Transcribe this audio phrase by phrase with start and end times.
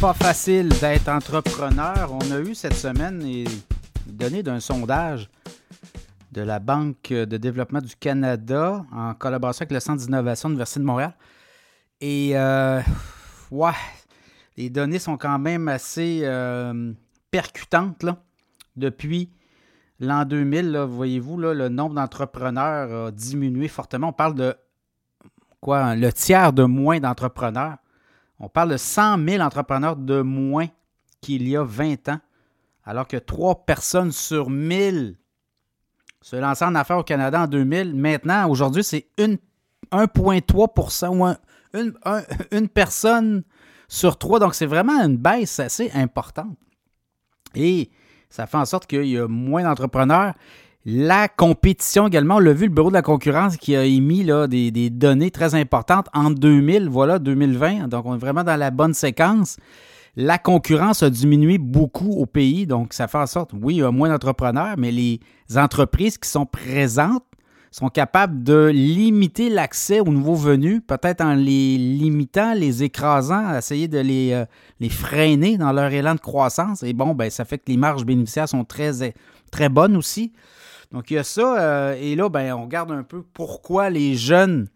[0.00, 2.12] pas facile d'être entrepreneur.
[2.12, 3.44] On a eu cette semaine les
[4.06, 5.28] données d'un sondage
[6.30, 10.80] de la Banque de développement du Canada en collaboration avec le Centre d'innovation de l'Université
[10.80, 11.14] de Montréal.
[12.00, 12.80] Et euh,
[13.50, 13.72] ouais,
[14.56, 16.92] les données sont quand même assez euh,
[17.32, 18.06] percutantes
[18.76, 19.32] depuis
[19.98, 20.76] l'an 2000.
[20.76, 24.10] Voyez-vous, le nombre d'entrepreneurs a diminué fortement.
[24.10, 24.54] On parle de
[25.60, 27.78] quoi, le tiers de moins d'entrepreneurs
[28.40, 30.68] on parle de 100 000 entrepreneurs de moins
[31.20, 32.20] qu'il y a 20 ans,
[32.84, 35.16] alors que 3 personnes sur 1000
[36.20, 37.94] se lançaient en affaires au Canada en 2000.
[37.94, 41.26] Maintenant, aujourd'hui, c'est 1,3% ou
[42.52, 43.42] une, personne
[43.88, 44.40] sur 3.
[44.40, 46.56] Donc, c'est vraiment une baisse assez importante.
[47.54, 47.90] Et
[48.28, 50.34] ça fait en sorte qu'il y a moins d'entrepreneurs.
[50.84, 54.46] La compétition également, on l'a vu, le Bureau de la concurrence qui a émis là,
[54.46, 57.88] des, données très importantes en 2000, voilà, 2020.
[57.88, 59.56] Donc, on est vraiment dans la bonne séquence.
[60.16, 63.82] La concurrence a diminué beaucoup au pays, donc ça fait en sorte, oui, il y
[63.82, 65.20] a moins d'entrepreneurs, mais les
[65.54, 67.24] entreprises qui sont présentes
[67.70, 73.88] sont capables de limiter l'accès aux nouveaux venus, peut-être en les limitant, les écrasant, essayer
[73.88, 74.44] de les, euh,
[74.80, 76.82] les, freiner dans leur élan de croissance.
[76.82, 79.12] Et bon, ben, ça fait que les marges bénéficiaires sont très,
[79.50, 80.32] très bonnes aussi.
[80.92, 81.60] Donc, il y a ça.
[81.60, 84.68] Euh, et là, ben, on regarde un peu pourquoi les jeunes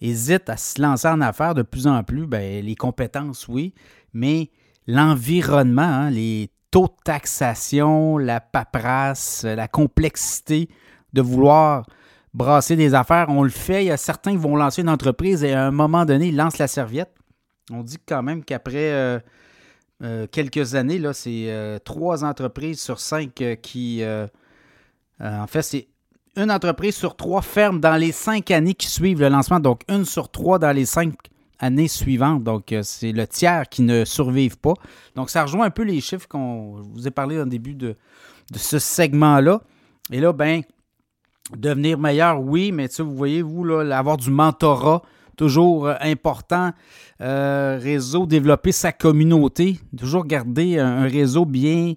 [0.00, 2.26] hésitent à se lancer en affaires de plus en plus.
[2.26, 3.74] Ben, les compétences, oui,
[4.12, 4.50] mais
[4.86, 10.68] l'environnement, hein, les taux de taxation, la paperasse, la complexité
[11.12, 11.86] de vouloir
[12.32, 13.26] brasser des affaires.
[13.28, 13.84] On le fait.
[13.84, 16.36] Il y a certains qui vont lancer une entreprise et à un moment donné, ils
[16.36, 17.14] lancent la serviette.
[17.70, 19.18] On dit quand même qu'après euh,
[20.02, 24.02] euh, quelques années, là, c'est trois entreprises sur cinq qui
[25.20, 25.88] euh, en fait, c'est
[26.36, 30.04] une entreprise sur trois ferme dans les cinq années qui suivent le lancement, donc une
[30.04, 31.14] sur trois dans les cinq
[31.58, 32.42] années suivantes.
[32.42, 34.74] Donc, euh, c'est le tiers qui ne survivent pas.
[35.14, 37.96] Donc, ça rejoint un peu les chiffres qu'on vous ai parlé au début de,
[38.56, 39.60] ce segment-là.
[40.10, 40.62] Et là, ben,
[41.56, 45.02] devenir meilleur, oui, mais tu vous voyez, vous, avoir du mentorat,
[45.36, 46.72] toujours euh, important.
[47.20, 51.94] réseau, développer sa communauté, toujours garder un réseau bien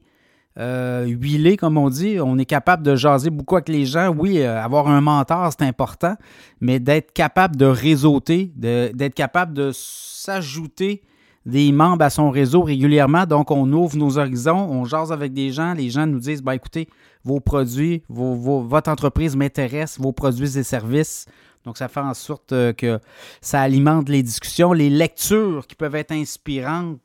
[0.58, 2.20] euh, huilé, comme on dit.
[2.20, 4.10] On est capable de jaser beaucoup avec les gens.
[4.10, 6.16] Oui, euh, avoir un mentor, c'est important,
[6.60, 11.04] mais d'être capable de réseauter, d'être capable de s'ajouter
[11.46, 13.26] des membres à son réseau régulièrement.
[13.26, 15.74] Donc, on ouvre nos horizons, on jase avec des gens.
[15.74, 16.90] Les gens nous disent, ben, écoutez,
[17.24, 21.26] vos produits, votre entreprise m'intéresse, vos produits et services.
[21.66, 23.00] Donc, ça fait en sorte euh, que
[23.42, 26.98] ça alimente les discussions, les lectures qui peuvent être inspirantes.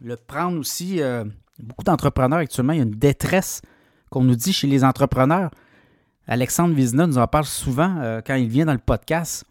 [0.00, 1.00] Le prendre aussi,
[1.62, 3.62] beaucoup d'entrepreneurs actuellement, il y a une détresse
[4.10, 5.50] qu'on nous dit chez les entrepreneurs.
[6.26, 9.44] Alexandre Vizina nous en parle souvent euh, quand il vient dans le podcast.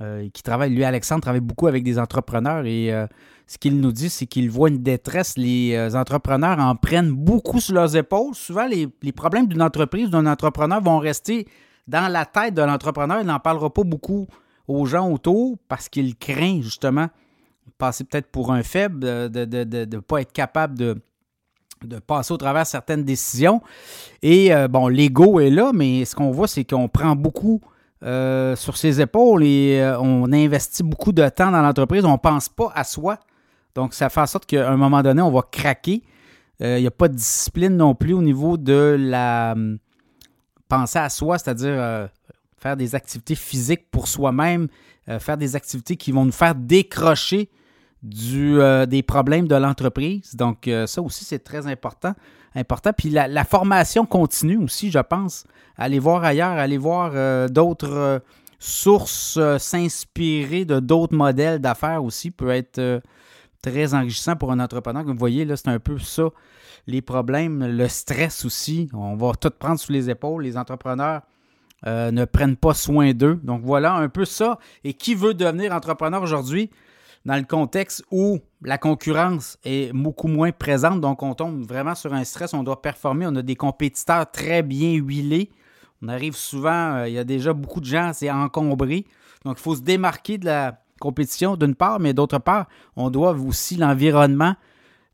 [0.00, 3.06] Euh, travaille, lui, Alexandre, travaille beaucoup avec des entrepreneurs et euh,
[3.46, 5.36] ce qu'il nous dit, c'est qu'il voit une détresse.
[5.36, 8.34] Les entrepreneurs en prennent beaucoup sur leurs épaules.
[8.34, 11.46] Souvent, les, les problèmes d'une entreprise, d'un entrepreneur vont rester
[11.86, 13.20] dans la tête de l'entrepreneur.
[13.20, 14.26] Il n'en parlera pas beaucoup
[14.68, 17.08] aux gens autour parce qu'il craint justement
[17.76, 21.02] passer peut-être pour un faible, de ne pas être capable de,
[21.86, 23.62] de passer au travers certaines décisions.
[24.22, 27.60] Et euh, bon, l'ego est là, mais ce qu'on voit, c'est qu'on prend beaucoup
[28.02, 32.04] euh, sur ses épaules et euh, on investit beaucoup de temps dans l'entreprise.
[32.04, 33.18] On ne pense pas à soi.
[33.74, 36.02] Donc, ça fait en sorte qu'à un moment donné, on va craquer.
[36.60, 39.78] Il n'y a pas de discipline non plus au niveau de la hum,
[40.68, 42.08] penser à soi, c'est-à-dire
[42.56, 44.68] faire des activités physiques pour soi-même,
[45.18, 47.50] faire des activités qui vont nous faire décrocher
[48.02, 48.58] du,
[48.88, 50.34] des problèmes de l'entreprise.
[50.34, 52.14] Donc, ça aussi, c'est très important.
[52.54, 52.92] important.
[52.96, 55.44] Puis la, formation continue aussi, je pense.
[55.76, 58.22] Aller voir ailleurs, aller voir d'autres
[58.58, 63.00] sources, s'inspirer de d'autres modèles d'affaires aussi peut être
[63.62, 65.04] très enrichissant pour un entrepreneur.
[65.04, 66.28] Comme vous voyez, là, c'est un peu ça,
[66.86, 68.88] les problèmes, le stress aussi.
[68.92, 70.42] On va tout prendre sous les épaules.
[70.42, 71.22] Les entrepreneurs
[71.86, 73.40] euh, ne prennent pas soin d'eux.
[73.42, 74.58] Donc voilà un peu ça.
[74.84, 76.70] Et qui veut devenir entrepreneur aujourd'hui?
[77.24, 81.00] Dans le contexte où la concurrence est beaucoup moins présente.
[81.00, 83.26] Donc on tombe vraiment sur un stress, on doit performer.
[83.28, 85.50] On a des compétiteurs très bien huilés.
[86.02, 89.06] On arrive souvent, euh, il y a déjà beaucoup de gens, c'est encombré.
[89.44, 93.32] Donc il faut se démarquer de la, compétition d'une part, mais d'autre part, on doit
[93.32, 94.54] aussi l'environnement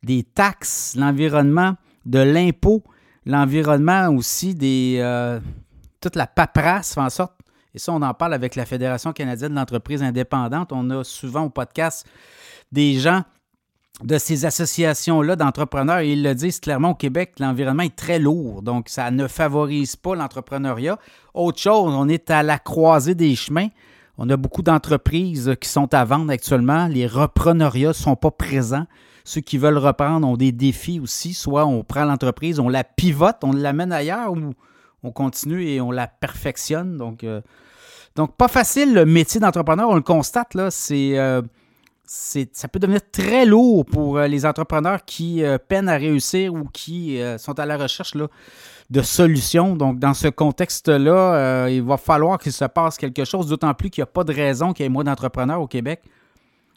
[0.02, 2.84] des taxes, l'environnement de l'impôt,
[3.24, 5.40] l'environnement aussi des euh,
[6.00, 7.32] toute la paperasse fait en sorte,
[7.74, 11.44] et ça on en parle avec la Fédération canadienne de l'entreprise indépendante, on a souvent
[11.44, 12.06] au podcast
[12.72, 13.22] des gens
[14.02, 18.88] de ces associations-là d'entrepreneurs ils le disent clairement au Québec, l'environnement est très lourd, donc
[18.88, 20.98] ça ne favorise pas l'entrepreneuriat.
[21.34, 23.68] Autre chose, on est à la croisée des chemins.
[24.18, 26.88] On a beaucoup d'entreprises qui sont à vendre actuellement.
[26.88, 28.86] Les repreneuriats ne sont pas présents.
[29.24, 31.34] Ceux qui veulent reprendre ont des défis aussi.
[31.34, 34.54] Soit on prend l'entreprise, on la pivote, on l'amène ailleurs ou
[35.02, 36.96] on continue et on la perfectionne.
[36.96, 37.40] Donc, euh,
[38.16, 39.88] donc pas facile le métier d'entrepreneur.
[39.88, 41.42] On le constate, là, c'est, euh,
[42.04, 47.20] ça peut devenir très lourd pour euh, les entrepreneurs qui peinent à réussir ou qui
[47.38, 48.14] sont à la recherche
[48.90, 49.76] de solutions.
[49.76, 54.02] Donc, dans ce contexte-là, il va falloir qu'il se passe quelque chose, d'autant plus qu'il
[54.02, 56.02] n'y a pas de raison qu'il y ait moins d'entrepreneurs au Québec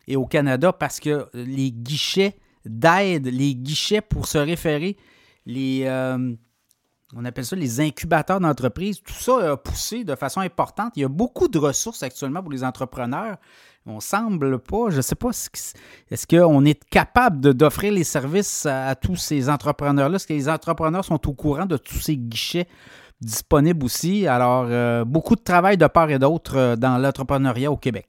[0.08, 4.98] et au Canada parce que les guichets d'aide, les guichets pour se référer,
[5.46, 5.88] les,
[7.16, 10.94] on appelle ça les incubateurs d'entreprise, tout ça a poussé de façon importante.
[10.96, 13.38] Il y a beaucoup de ressources actuellement pour les entrepreneurs.
[13.86, 18.94] On semble pas, je ne sais pas, est-ce qu'on est capable d'offrir les services à,
[18.96, 20.18] tous ces entrepreneurs-là?
[20.18, 22.68] Est-ce que les entrepreneurs sont au courant de tous ces guichets
[23.22, 24.28] disponibles aussi?
[24.28, 28.08] Alors, euh, beaucoup de travail de part et d'autre euh, dans l'entrepreneuriat au Québec.